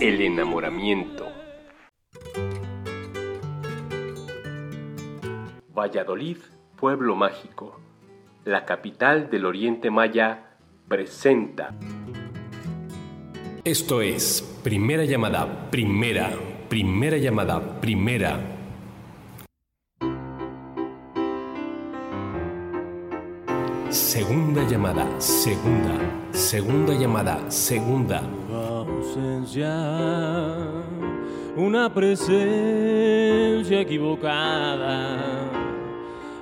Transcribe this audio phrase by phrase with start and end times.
[0.00, 1.26] El enamoramiento
[5.74, 6.38] Valladolid,
[6.76, 7.80] pueblo mágico
[8.48, 10.56] la capital del Oriente Maya,
[10.88, 11.74] presenta.
[13.62, 16.30] Esto es primera llamada, primera,
[16.70, 18.57] primera llamada, primera.
[23.90, 25.94] Segunda llamada, segunda,
[26.32, 28.22] segunda llamada, segunda.
[28.52, 29.74] ausencia,
[31.56, 35.48] una presencia equivocada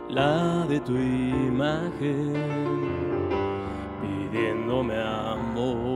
[0.08, 2.34] la de tu imagen,
[4.00, 5.95] pidiéndome amor.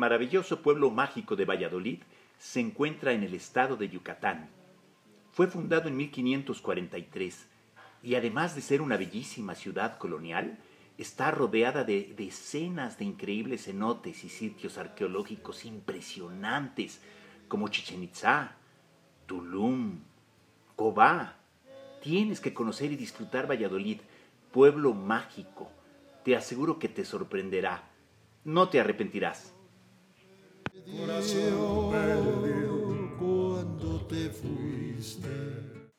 [0.00, 2.00] Maravilloso pueblo mágico de Valladolid
[2.38, 4.48] se encuentra en el estado de Yucatán.
[5.30, 7.46] Fue fundado en 1543
[8.02, 10.58] y además de ser una bellísima ciudad colonial,
[10.96, 17.02] está rodeada de decenas de increíbles cenotes y sitios arqueológicos impresionantes
[17.46, 18.56] como Chichen Itza,
[19.26, 20.00] Tulum,
[20.76, 21.36] Cobá.
[22.02, 24.00] Tienes que conocer y disfrutar Valladolid,
[24.50, 25.70] pueblo mágico.
[26.24, 27.90] Te aseguro que te sorprenderá.
[28.44, 29.59] No te arrepentirás.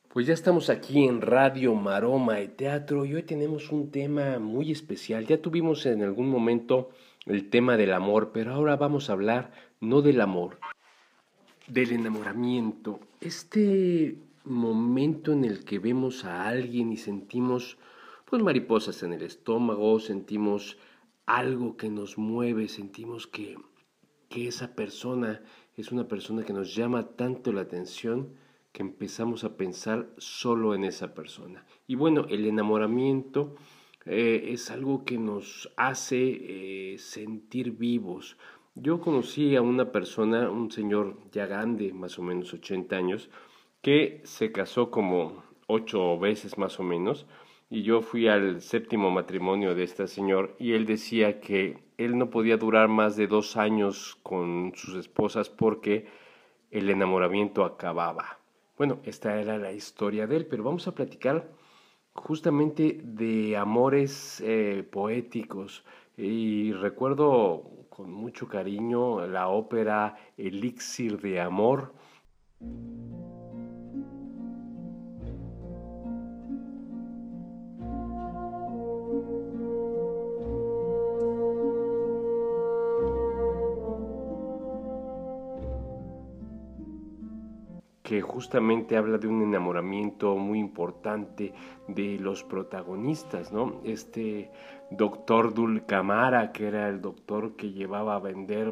[0.08, 4.70] Pues ya estamos aquí en Radio Maroma y Teatro y hoy tenemos un tema muy
[4.70, 5.26] especial.
[5.26, 6.90] Ya tuvimos en algún momento
[7.26, 10.58] el tema del amor, pero ahora vamos a hablar no del amor,
[11.66, 17.78] del enamoramiento, este momento en el que vemos a alguien y sentimos
[18.26, 20.78] pues mariposas en el estómago, sentimos
[21.26, 23.56] algo que nos mueve, sentimos que,
[24.32, 25.42] que esa persona
[25.76, 28.34] es una persona que nos llama tanto la atención
[28.72, 31.66] que empezamos a pensar solo en esa persona.
[31.86, 33.54] Y bueno, el enamoramiento
[34.06, 38.38] eh, es algo que nos hace eh, sentir vivos,
[38.74, 43.28] yo conocí a una persona, un señor ya grande, más o menos 80 años,
[43.82, 47.26] que se casó como ocho veces más o menos,
[47.72, 52.28] y yo fui al séptimo matrimonio de este señor y él decía que él no
[52.28, 56.06] podía durar más de dos años con sus esposas porque
[56.70, 58.38] el enamoramiento acababa.
[58.76, 61.48] Bueno, esta era la historia de él, pero vamos a platicar
[62.12, 65.82] justamente de amores eh, poéticos.
[66.14, 71.94] Y recuerdo con mucho cariño la ópera Elixir de Amor.
[88.12, 91.54] Que justamente habla de un enamoramiento muy importante
[91.88, 93.80] de los protagonistas, ¿no?
[93.84, 94.50] Este
[94.90, 98.70] doctor Dulcamara, que era el doctor que llevaba a vender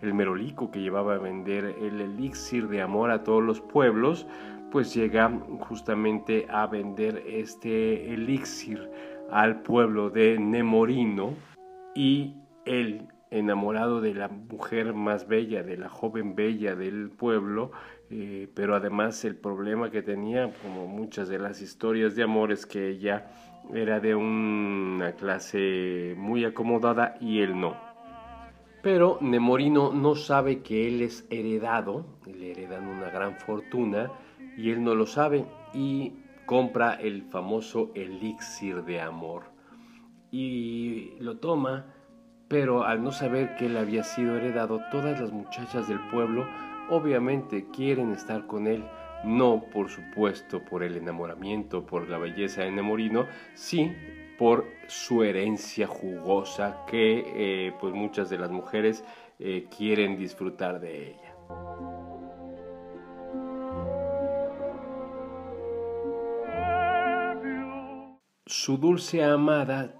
[0.00, 4.26] el merolico, que llevaba a vender el elixir de amor a todos los pueblos,
[4.70, 8.90] pues llega justamente a vender este elixir
[9.30, 11.34] al pueblo de Nemorino
[11.94, 17.70] y él enamorado de la mujer más bella, de la joven bella del pueblo,
[18.10, 22.66] eh, pero además el problema que tenía, como muchas de las historias de amor, es
[22.66, 23.30] que ella
[23.72, 27.76] era de una clase muy acomodada y él no.
[28.82, 34.10] Pero Nemorino no sabe que él es heredado, le heredan una gran fortuna
[34.56, 35.44] y él no lo sabe
[35.74, 36.12] y
[36.46, 39.58] compra el famoso elixir de amor
[40.30, 41.86] y lo toma,
[42.48, 46.46] pero al no saber que él había sido heredado, todas las muchachas del pueblo
[46.90, 48.84] obviamente quieren estar con él
[49.24, 53.92] no por supuesto por el enamoramiento, por la belleza de Nemorino, sí
[54.38, 59.04] por su herencia jugosa que eh, pues muchas de las mujeres
[59.40, 61.34] eh, quieren disfrutar de ella.
[68.46, 69.94] Su dulce amada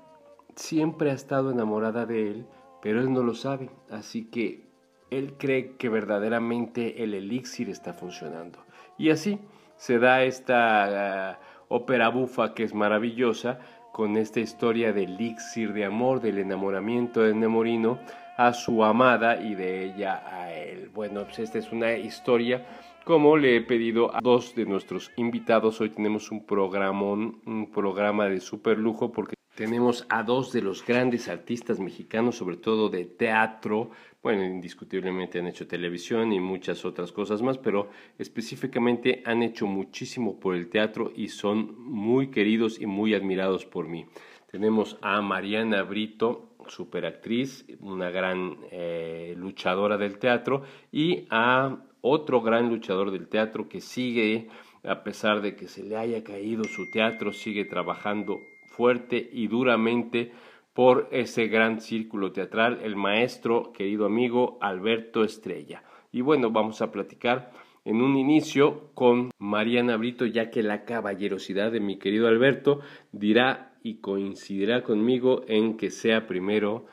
[0.55, 2.47] siempre ha estado enamorada de él,
[2.81, 4.68] pero él no lo sabe, así que
[5.11, 8.59] él cree que verdaderamente el elixir está funcionando.
[8.97, 9.39] Y así
[9.77, 11.39] se da esta ah,
[11.69, 13.59] ópera bufa que es maravillosa,
[13.93, 17.99] con esta historia del elixir de amor, del enamoramiento de Nemorino
[18.37, 20.89] a su amada y de ella a él.
[20.95, 22.65] Bueno, pues esta es una historia
[23.05, 25.81] como le he pedido a dos de nuestros invitados.
[25.81, 30.87] Hoy tenemos un programón, un programa de super lujo porque tenemos a dos de los
[30.87, 33.91] grandes artistas mexicanos, sobre todo de teatro,
[34.23, 37.91] bueno, indiscutiblemente han hecho televisión y muchas otras cosas más, pero
[38.21, 43.89] específicamente han hecho muchísimo por el teatro y son muy queridos y muy admirados por
[43.89, 44.07] mí.
[44.49, 50.63] Tenemos a Mariana Brito, superactriz, una gran eh, luchadora del teatro,
[50.93, 54.47] y a otro gran luchador del teatro que sigue,
[54.85, 58.39] a pesar de que se le haya caído su teatro, sigue trabajando
[58.79, 60.31] fuerte y duramente
[60.73, 65.83] por ese gran círculo teatral, el maestro, querido amigo Alberto Estrella.
[66.13, 67.51] Y bueno, vamos a platicar
[67.85, 72.79] en un inicio con Mariana Brito, ya que la caballerosidad de mi querido Alberto
[73.11, 76.87] dirá y coincidirá conmigo en que sea primero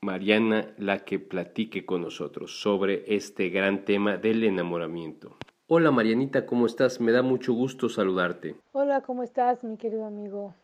[0.00, 5.38] Mariana la que platique con nosotros sobre este gran tema del enamoramiento.
[5.66, 7.00] Hola Marianita, ¿cómo estás?
[7.00, 8.54] Me da mucho gusto saludarte.
[8.70, 10.54] Hola, ¿cómo estás, mi querido amigo?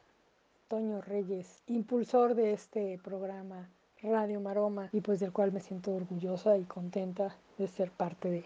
[0.72, 3.68] Toño Reyes, impulsor de este programa
[4.02, 8.44] Radio Maroma y pues del cual me siento orgullosa y contenta de ser parte de,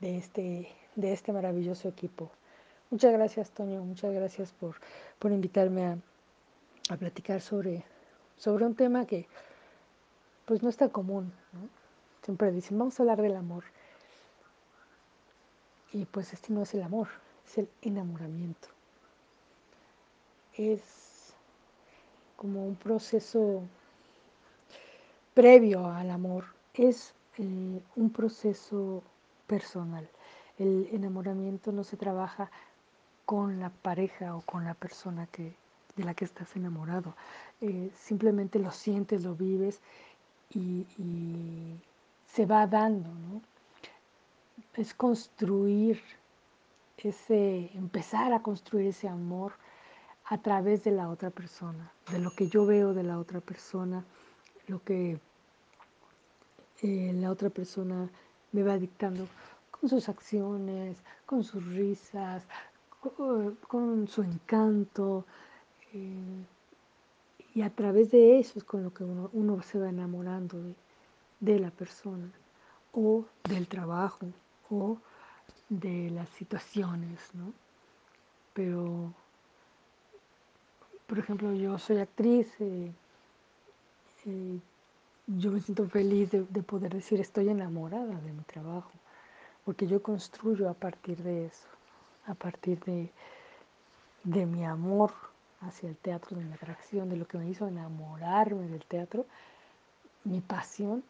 [0.00, 2.30] de, este, de este maravilloso equipo.
[2.90, 4.76] Muchas gracias Toño, muchas gracias por,
[5.18, 5.98] por invitarme a,
[6.88, 7.84] a platicar sobre,
[8.38, 9.26] sobre un tema que
[10.46, 11.30] pues no está común.
[12.22, 13.64] Siempre dicen, vamos a hablar del amor.
[15.92, 17.08] Y pues este no es el amor,
[17.44, 18.68] es el enamoramiento
[20.56, 21.34] es
[22.36, 23.62] como un proceso
[25.34, 26.44] previo al amor,
[26.74, 29.02] es eh, un proceso
[29.46, 30.08] personal.
[30.58, 32.50] El enamoramiento no se trabaja
[33.24, 35.54] con la pareja o con la persona que,
[35.96, 37.14] de la que estás enamorado.
[37.60, 39.80] Eh, simplemente lo sientes, lo vives
[40.50, 41.80] y, y
[42.26, 43.42] se va dando, ¿no?
[44.74, 46.00] Es construir
[46.96, 49.52] ese, empezar a construir ese amor
[50.32, 54.02] a través de la otra persona, de lo que yo veo de la otra persona,
[54.66, 55.20] lo que
[56.80, 58.08] eh, la otra persona
[58.52, 59.28] me va dictando
[59.70, 60.96] con sus acciones,
[61.26, 62.44] con sus risas,
[63.68, 65.26] con, su encanto.
[65.92, 66.46] Eh,
[67.54, 70.74] y a través de eso es con lo que uno, se va enamorando de,
[71.40, 72.30] de la persona
[72.92, 74.28] o del trabajo
[74.70, 74.96] o
[75.68, 77.52] de las situaciones, ¿no?
[78.54, 79.12] Pero
[81.12, 82.90] por ejemplo, yo soy actriz, eh,
[84.24, 84.58] eh,
[85.26, 88.90] yo me siento feliz de, poder decir estoy enamorada de mi trabajo,
[89.66, 91.68] porque yo construyo a partir de eso,
[92.26, 93.10] a partir de,
[94.24, 95.12] de mi amor
[95.60, 99.26] hacia el teatro, de mi atracción, de lo que me hizo enamorarme del teatro,
[100.24, 101.04] mi pasión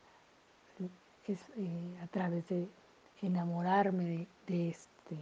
[1.28, 2.66] es eh, a través de
[3.22, 5.16] enamorarme de, este,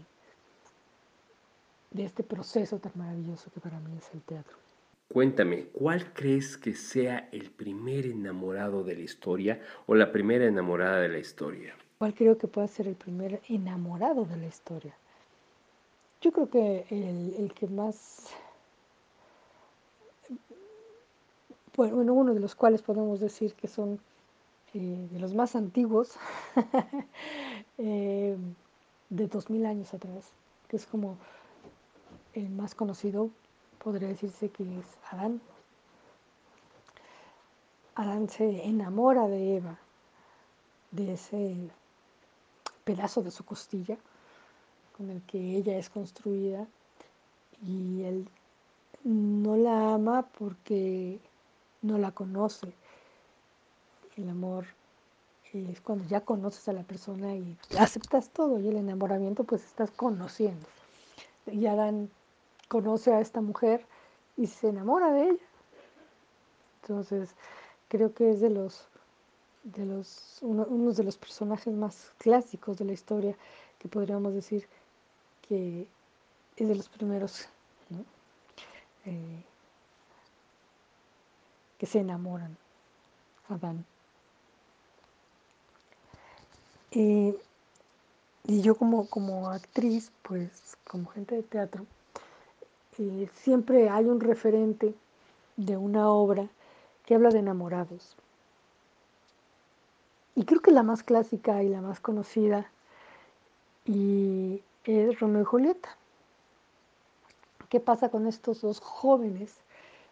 [1.90, 4.69] de este proceso tan maravilloso que para mí es el teatro.
[5.12, 11.00] Cuéntame, ¿cuál crees que sea el primer enamorado de la historia o la primera enamorada
[11.00, 11.74] de la historia?
[11.98, 14.94] ¿Cuál creo que puede ser el primer enamorado de la historia?
[16.20, 18.28] Yo creo que el, que más,
[21.76, 23.98] bueno, uno de los cuales podemos decir que son
[24.74, 26.14] eh, de los más antiguos,
[27.78, 28.36] eh,
[29.08, 30.30] de dos mil años atrás,
[30.68, 31.18] que es como
[32.32, 33.30] el más conocido
[33.82, 35.40] podría decirse que es Adán.
[37.94, 39.78] Adán se enamora de Eva,
[40.90, 41.56] de ese
[42.84, 43.96] pedazo de su costilla
[44.96, 46.66] con el que ella es construida
[47.62, 48.28] y él
[49.04, 51.18] no la ama porque
[51.82, 52.72] no la conoce.
[54.16, 54.66] El amor
[55.52, 59.90] es cuando ya conoces a la persona y aceptas todo y el enamoramiento pues estás
[59.90, 60.66] conociendo.
[61.46, 62.10] Y Adán
[62.70, 63.84] conoce a esta mujer
[64.36, 65.46] y se enamora de ella.
[66.82, 67.34] Entonces,
[67.88, 68.86] creo que es de los,
[69.64, 73.36] de los, uno, de los personajes más clásicos de la historia
[73.80, 74.68] que podríamos decir
[75.48, 75.84] que
[76.56, 77.48] es de los primeros.
[79.04, 79.42] eh,
[81.76, 82.56] que se enamoran,
[83.48, 83.84] Adán.
[86.92, 87.34] y
[88.46, 91.86] yo como, como actriz, pues como gente de teatro,
[92.98, 94.94] eh, siempre hay un referente
[95.56, 96.48] de una obra
[97.04, 98.16] que habla de enamorados.
[100.34, 102.70] Y creo que la más clásica y la más conocida
[103.84, 105.96] y es Romeo y Julieta.
[107.68, 109.54] ¿Qué pasa con estos dos jóvenes?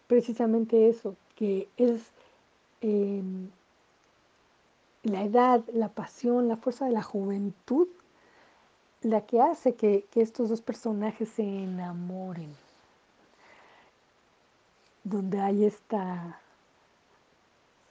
[0.07, 2.01] Precisamente eso, que es
[2.81, 3.49] em,
[5.03, 7.87] la edad, la pasión, la fuerza de la juventud
[9.01, 12.53] la que hace que, que estos dos personajes se enamoren.
[15.09, 16.39] Donde hay esta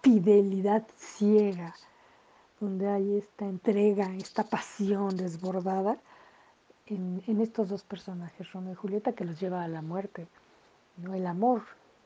[0.02, 1.74] fidelidad ciega,
[2.60, 5.98] donde hay esta entrega, esta pasión desbordada
[6.86, 10.28] en, estos dos personajes, Romeo y Julieta, que los lleva a la muerte.
[10.98, 11.12] ¿no?
[11.12, 11.62] El amor,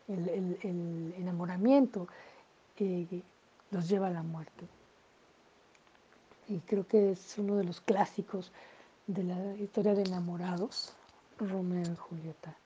[0.08, 2.08] el, enamoramiento
[2.78, 3.22] eh,
[3.70, 4.66] los lleva a la muerte.
[6.48, 8.50] Y creo que es uno de los clásicos
[9.06, 10.94] de la historia de enamorados,
[11.38, 12.56] Romeo y Julieta.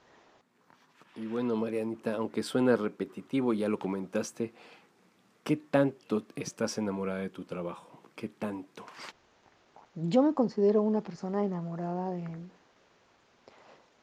[1.16, 4.52] Y bueno, Marianita, aunque suena repetitivo, ya lo comentaste,
[5.44, 7.87] ¿qué tanto estás enamorada de tu trabajo?
[8.14, 8.85] ¿Qué tanto?
[9.94, 12.26] Yo me considero una persona enamorada de,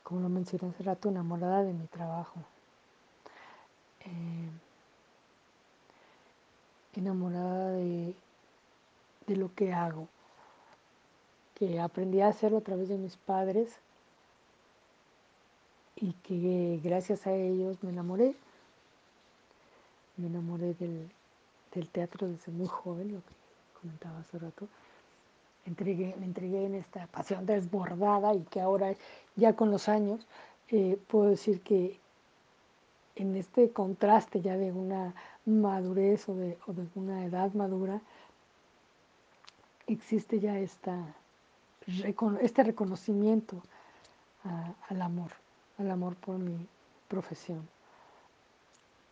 [0.01, 2.39] como lo mencioné hace rato, enamorada de mi trabajo.
[4.00, 4.50] Eh,
[6.96, 8.15] enamorada de,
[9.27, 10.08] de lo que hago,
[11.53, 13.79] que aprendí a hacerlo a través de mis padres
[16.03, 18.36] y que gracias a ellos me enamoré.
[20.17, 21.10] Me enamoré del,
[21.74, 23.33] del teatro desde muy joven, lo que
[23.81, 24.67] comentaba hace rato
[25.65, 28.93] entregué, me entregué en esta pasión desbordada y que ahora
[29.36, 30.25] ya con los años
[30.69, 32.00] eh, puedo decir que
[33.15, 35.13] en este contraste ya de una
[35.45, 36.57] madurez o de,
[36.95, 38.01] una edad madura,
[39.86, 40.98] existe ya esta,
[42.41, 43.62] este reconocimiento
[44.89, 45.31] al amor,
[45.77, 46.68] al amor por mi
[47.08, 47.68] profesión.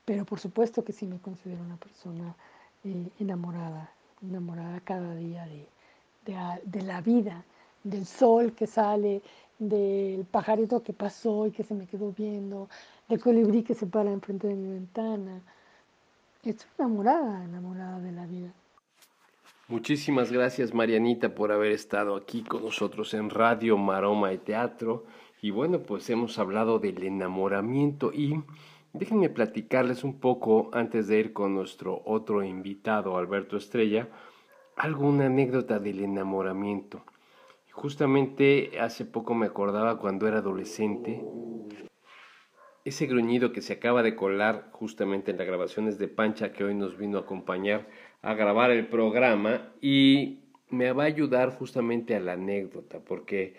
[0.06, 2.36] Pero por supuesto que sí me considero una persona
[2.84, 3.92] eh, enamorada,
[4.22, 5.68] enamorada cada día de,
[6.66, 7.44] de, la vida,
[7.84, 9.22] del sol que sale,
[9.60, 12.68] del pajarito que pasó y que se me quedó viendo,
[13.08, 15.42] del colibrí que se para enfrente de mi ventana.
[16.44, 18.52] Estoy enamorada, enamorada de la vida.
[19.68, 25.06] Muchísimas gracias Marianita por haber estado aquí con nosotros en Radio Maroma y Teatro.
[25.44, 28.44] Y bueno, pues hemos hablado del enamoramiento y
[28.94, 34.08] déjenme platicarles un poco antes de ir con nuestro otro invitado, Alberto Estrella,
[34.76, 37.04] alguna anécdota del enamoramiento.
[37.72, 41.24] Justamente hace poco me acordaba cuando era adolescente,
[42.86, 46.76] ese gruñido que se acaba de colar justamente en las grabaciones de Pancha que hoy
[46.76, 47.88] nos vino a acompañar
[48.22, 53.56] a grabar el programa y me va a ayudar justamente a la anécdota porque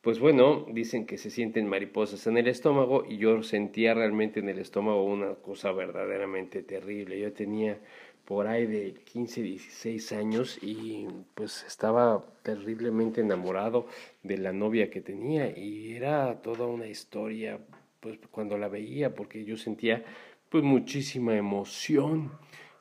[0.00, 4.48] pues bueno, dicen que se sienten mariposas en el estómago y yo sentía realmente en
[4.48, 7.18] el estómago una cosa verdaderamente terrible.
[7.18, 7.78] Yo tenía
[8.24, 13.86] por ahí de 15, 16 años y pues estaba terriblemente enamorado
[14.22, 17.58] de la novia que tenía y era toda una historia
[18.00, 20.04] pues cuando la veía porque yo sentía
[20.50, 22.30] pues muchísima emoción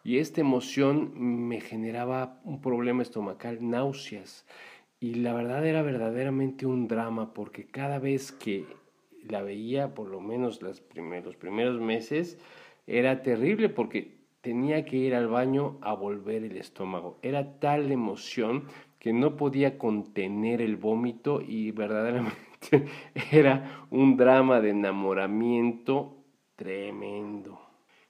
[0.04, 4.46] y esta emoción me generaba un problema estomacal, náuseas
[5.00, 8.66] y la verdad era verdaderamente un drama porque cada vez que
[9.28, 12.40] la veía, por lo menos los primeros meses,
[12.88, 17.20] era terrible porque tenía que ir al baño a volver el estómago.
[17.22, 18.64] Era tal emoción
[19.00, 22.38] que no podía contener el vómito y verdaderamente
[23.32, 26.16] era un drama de enamoramiento
[26.56, 27.67] tremendo.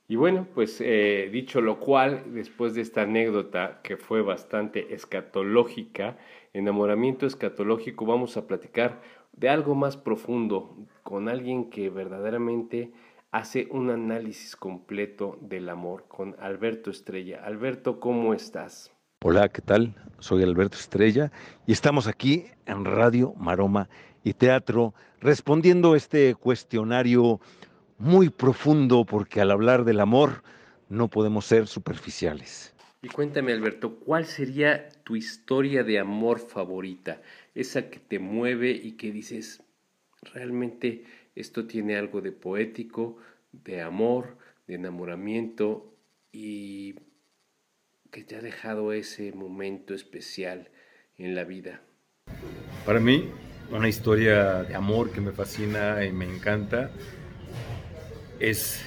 [0.09, 6.17] Y bueno, pues eh, dicho lo cual, después de esta anécdota que fue bastante escatológica,
[6.53, 9.01] enamoramiento escatológico, vamos a platicar
[9.33, 12.93] de algo más profundo con alguien que verdaderamente
[13.31, 17.41] hace un análisis completo del amor con Alberto Estrella.
[17.43, 18.93] Alberto, ¿cómo estás?
[19.25, 19.93] Hola, ¿qué tal?
[20.19, 21.33] Soy Alberto Estrella
[21.65, 23.89] y estamos aquí en Radio Maroma
[24.23, 27.41] y Teatro respondiendo este cuestionario
[27.97, 30.43] muy profundo porque al hablar del amor
[30.89, 32.73] no podemos ser superficiales.
[33.01, 37.21] Y cuéntame, Alberto, ¿cuál sería tu historia de amor favorita?
[37.53, 39.61] Esa que te mueve y que dices,
[40.33, 41.03] realmente
[41.35, 43.17] esto tiene algo de poético,
[43.51, 44.37] de amor,
[44.67, 45.93] de enamoramiento
[46.31, 46.95] y
[48.11, 50.69] que te ha dejado ese momento especial
[51.17, 51.81] en la vida.
[52.85, 53.29] Para mí,
[53.71, 56.89] una historia de amor que me fascina y me encanta
[58.39, 58.81] es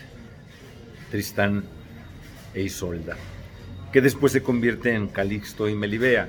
[1.11, 1.65] Tristán
[2.55, 3.17] e Isolda,
[3.93, 6.29] que después se convierte en Calixto y Melibea,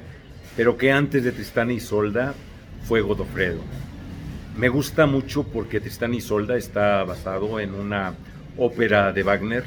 [0.55, 2.33] pero que antes de Tristán y Isolda
[2.87, 3.61] fue Godofredo.
[4.57, 8.15] Me gusta mucho porque Tristán y Isolda está basado en una
[8.57, 9.63] ópera de Wagner,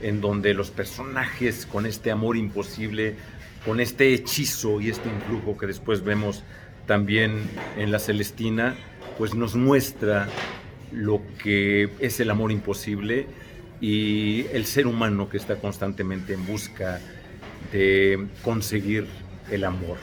[0.00, 3.16] en donde los personajes con este amor imposible,
[3.64, 6.42] con este hechizo y este influjo que después vemos
[6.86, 7.42] también
[7.76, 8.74] en la Celestina,
[9.18, 10.28] pues nos muestra
[10.92, 13.26] lo que es el amor imposible
[13.80, 17.00] y el ser humano que está constantemente en busca
[17.72, 19.06] de conseguir
[19.50, 19.98] el amor.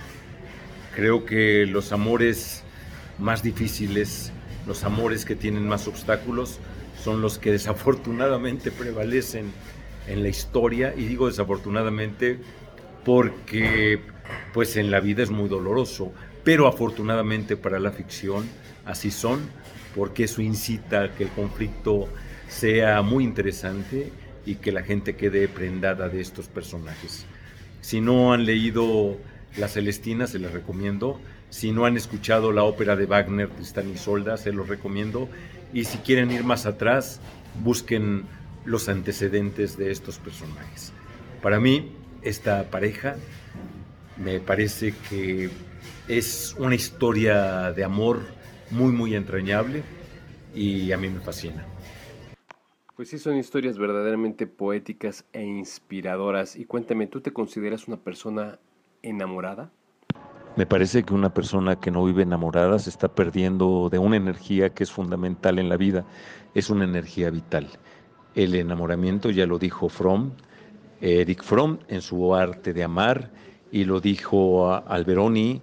[0.96, 2.64] Creo que los amores
[3.18, 4.32] más difíciles,
[4.68, 6.60] los amores que tienen más obstáculos,
[7.02, 9.52] son los que desafortunadamente prevalecen
[10.08, 12.40] en la historia y digo desafortunadamente
[13.06, 14.02] porque
[14.54, 18.46] pues en la vida es muy doloroso, pero afortunadamente para la ficción
[18.86, 19.42] así son,
[19.96, 22.08] porque eso incita a que el conflicto
[22.48, 24.12] sea muy interesante
[24.46, 27.26] y que la gente quede prendada de estos personajes.
[27.82, 29.18] Si no han leído
[29.58, 31.20] La Celestina, se les recomiendo.
[31.50, 35.28] Si no han escuchado la ópera de Wagner, Tristán y Solda, se los recomiendo.
[35.74, 37.20] Y si quieren ir más atrás,
[37.62, 38.24] busquen
[38.64, 40.94] los antecedentes de estos personajes.
[41.42, 43.16] Para mí, esta pareja
[44.18, 45.50] me parece que
[46.08, 48.22] es una historia de amor
[48.72, 49.84] muy, muy entrañable
[50.56, 51.66] y a mí me fascina.
[52.96, 56.56] Pues sí, son historias verdaderamente poéticas e inspiradoras.
[56.56, 58.60] Y cuéntame, ¿tú te consideras una persona
[59.02, 59.72] enamorada?
[60.56, 64.70] Me parece que una persona que no vive enamorada se está perdiendo de una energía
[64.70, 66.06] que es fundamental en la vida,
[66.54, 67.70] es una energía vital.
[68.36, 70.32] El enamoramiento, ya lo dijo Fromm,
[71.00, 73.32] Eric Fromm en su arte de amar,
[73.72, 75.62] y lo dijo Alberoni,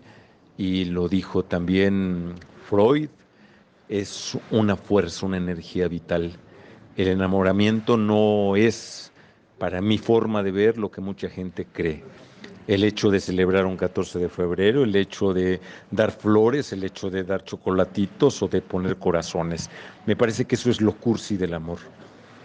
[0.57, 2.35] y lo dijo también
[2.69, 3.09] Freud,
[3.89, 6.33] es una fuerza, una energía vital.
[6.97, 9.11] El enamoramiento no es,
[9.59, 12.03] para mi forma de ver, lo que mucha gente cree
[12.69, 15.59] el hecho de celebrar un 14 de febrero, el hecho de
[15.91, 19.71] dar flores, el hecho de dar chocolatitos o de poner corazones.
[20.05, 21.79] Me parece que eso es lo cursi del amor.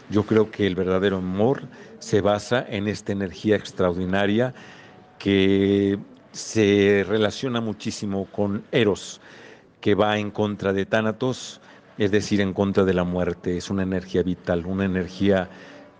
[0.09, 1.63] Yo creo que el verdadero amor
[1.99, 4.53] se basa en esta energía extraordinaria
[5.19, 5.99] que
[6.31, 9.19] se relaciona muchísimo con Eros,
[9.83, 11.59] que va en contra de Tánatos,
[11.97, 13.57] es decir, en contra de la muerte.
[13.57, 15.49] Es una energía vital, una energía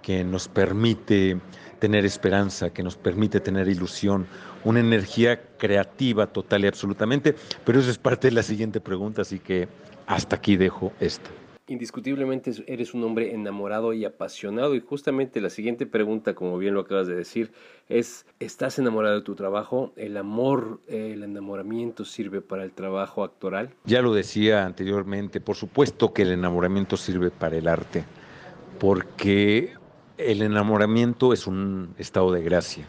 [0.02, 1.42] que nos permite
[1.80, 4.26] tener esperanza, que nos permite tener ilusión,
[4.64, 7.36] una energía creativa total y absolutamente.
[7.66, 9.68] Pero eso es parte de la siguiente pregunta, así que
[10.08, 11.30] hasta aquí dejo esta.
[11.68, 16.82] Indiscutiblemente eres un hombre enamorado y apasionado y justamente la siguiente pregunta, como bien lo
[16.82, 17.54] acabas de decir,
[17.88, 19.94] es, ¿estás enamorado de tu trabajo?
[19.96, 23.70] ¿El amor, el enamoramiento sirve para el trabajo actoral?
[23.86, 28.04] Ya lo decía anteriormente, por supuesto que el enamoramiento sirve para el arte,
[28.78, 29.72] porque
[30.18, 32.86] el enamoramiento es un estado de gracia.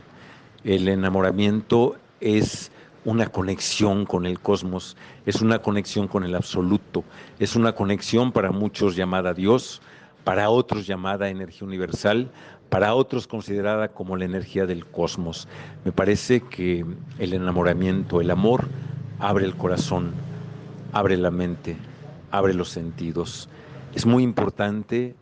[0.65, 2.73] El enamoramiento es
[3.05, 7.05] una conexión con el cosmos, es una conexión con el absoluto,
[7.39, 9.83] es una conexión para muchos llamada Dios,
[10.25, 12.31] para otros llamada energía universal,
[12.71, 15.47] para otros considerada como la energía del cosmos.
[15.85, 16.85] Me parece que
[17.19, 18.67] el enamoramiento, el amor,
[19.19, 20.13] abre el corazón,
[20.93, 21.77] abre la mente,
[22.31, 23.49] abre los sentidos.
[23.95, 25.15] Es muy importante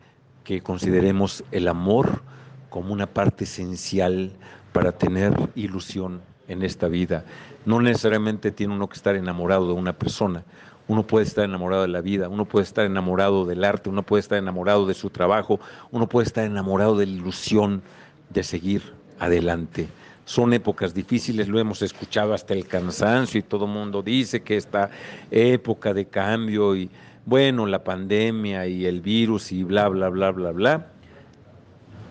[0.43, 2.21] que consideremos el amor
[2.69, 4.31] como una parte esencial
[4.71, 7.23] para tener ilusión en esta vida.
[7.65, 10.43] No necesariamente tiene uno que estar enamorado de una persona.
[10.87, 14.19] Uno puede estar enamorado de la vida, uno puede estar enamorado del arte, uno puede
[14.19, 15.59] estar enamorado de su trabajo,
[15.91, 17.81] uno puede estar enamorado de la ilusión
[18.29, 18.81] de seguir
[19.19, 19.87] adelante.
[20.25, 24.57] Son épocas difíciles, lo hemos escuchado hasta el cansancio y todo el mundo dice que
[24.57, 24.89] esta
[25.31, 26.89] época de cambio y
[27.25, 30.87] bueno, la pandemia y el virus y bla, bla, bla, bla, bla,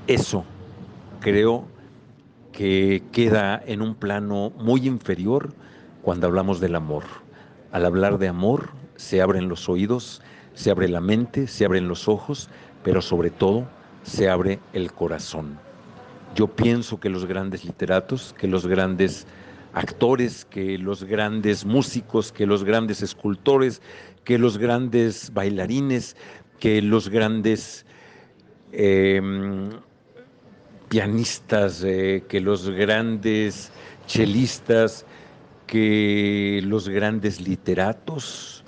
[0.07, 0.45] eso
[1.21, 1.67] creo
[2.53, 5.55] que queda en un plano muy inferior
[6.03, 7.05] cuando hablamos del amor.
[7.73, 10.23] Al hablar de amor se abren los oídos,
[10.55, 12.51] se abre la mente, se abren los ojos,
[12.85, 13.67] pero sobre todo
[14.03, 15.59] se abre el corazón.
[16.35, 19.27] Yo pienso que los grandes literatos, que los grandes
[19.75, 23.81] actores, que los grandes músicos, que los grandes escultores,
[24.25, 26.17] que los grandes bailarines,
[26.59, 27.87] que los grandes
[28.73, 29.71] em,
[30.93, 33.73] pianistas, eh, que los grandes
[34.07, 35.07] chelistas,
[35.67, 38.63] que los grandes literatos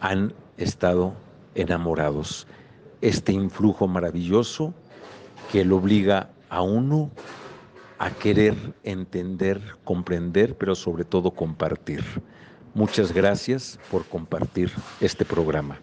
[0.00, 1.14] han estado
[1.54, 2.46] enamorados.
[3.00, 4.74] Este influjo maravilloso
[5.50, 7.10] que lo obliga a uno
[7.98, 12.04] a querer entender, comprender, pero sobre todo compartir.
[12.74, 15.80] Muchas gracias por compartir este programa.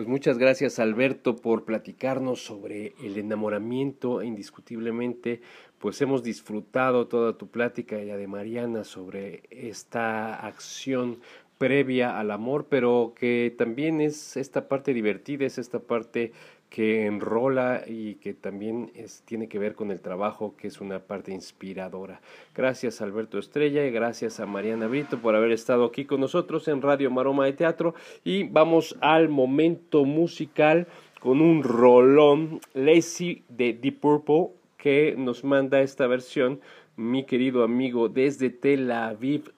[0.00, 4.22] Pues muchas gracias Alberto por platicarnos sobre el enamoramiento.
[4.22, 5.42] Indiscutiblemente
[5.78, 11.20] pues hemos disfrutado toda tu plática y la de Mariana sobre esta acción
[11.58, 16.32] previa al amor, pero que también es esta parte divertida, es esta parte
[16.70, 21.00] que enrola y que también es, tiene que ver con el trabajo, que es una
[21.00, 22.20] parte inspiradora.
[22.54, 26.80] Gracias Alberto Estrella y gracias a Mariana Brito por haber estado aquí con nosotros en
[26.80, 30.86] Radio Maroma de Teatro y vamos al momento musical
[31.20, 36.60] con un rolón Lazy de Deep Purple que nos manda esta versión
[36.96, 39.52] mi querido amigo desde Tel Aviv,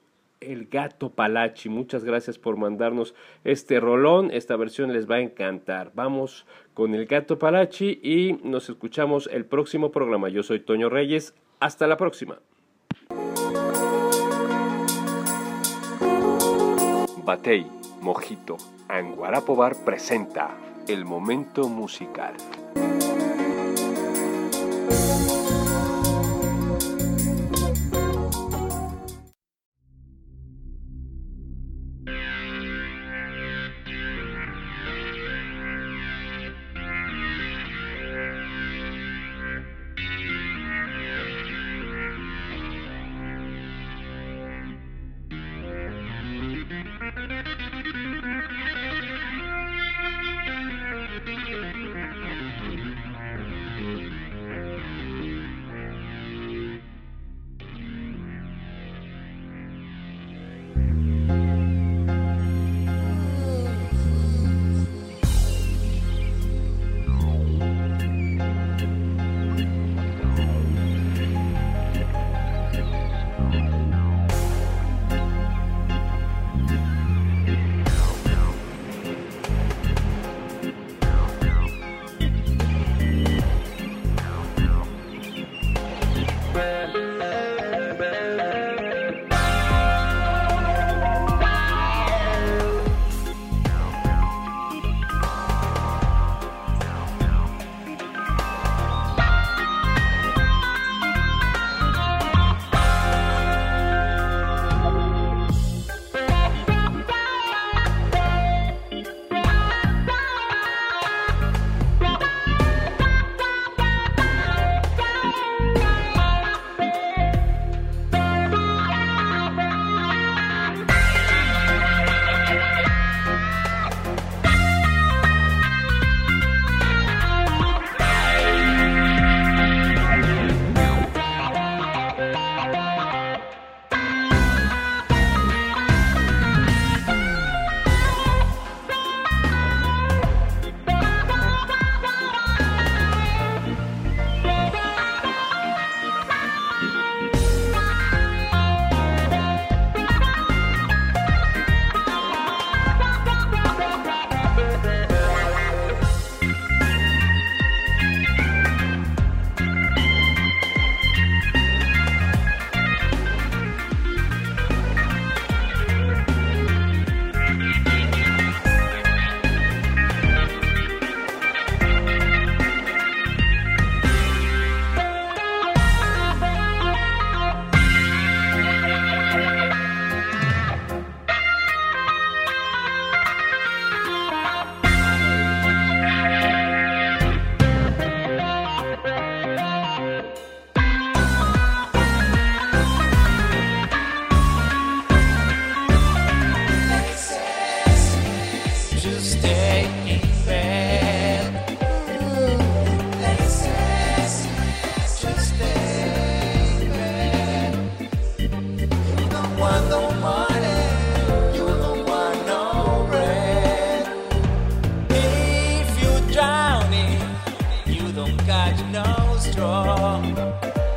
[0.51, 1.69] el gato Palachi.
[1.69, 4.31] Muchas gracias por mandarnos este rolón.
[4.31, 5.93] Esta versión les va a encantar.
[5.95, 10.29] Vamos con el gato Palachi y nos escuchamos el próximo programa.
[10.29, 11.35] Yo soy Toño Reyes.
[11.61, 12.41] Hasta la próxima.
[17.25, 17.67] Batey,
[18.01, 18.57] Mojito,
[18.89, 20.57] Anguarapo Bar presenta
[20.89, 22.35] el momento musical.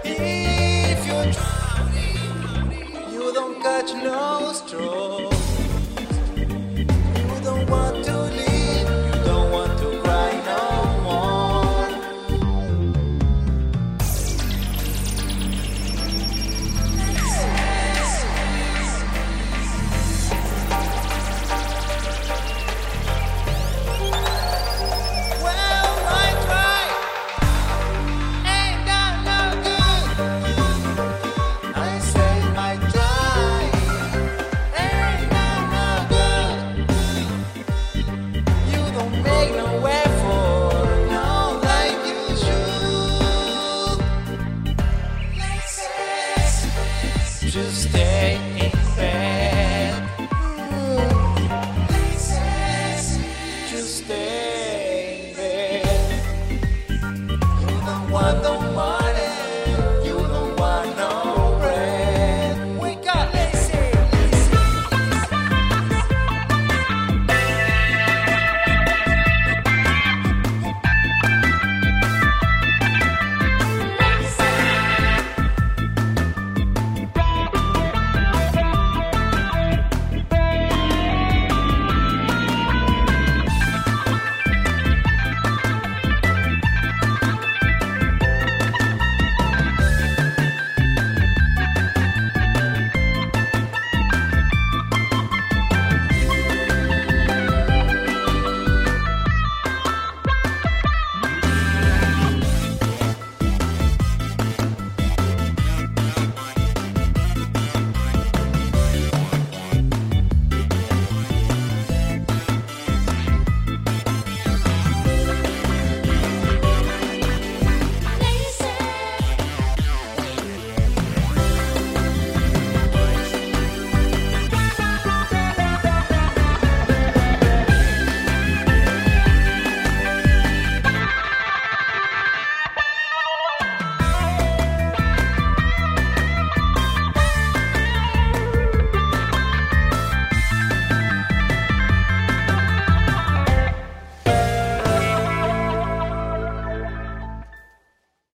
[0.03, 5.34] If you're drowning, you don't catch no stroke.